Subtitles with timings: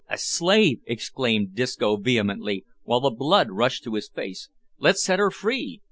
[0.09, 5.29] "A slave!" exclaimed Disco vehemently, while the blood rushed to his face; "let's set her
[5.29, 5.79] free!"